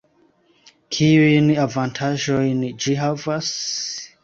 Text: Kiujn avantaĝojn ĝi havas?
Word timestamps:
Kiujn 0.97 1.51
avantaĝojn 1.65 2.65
ĝi 2.87 2.99
havas? 3.05 3.55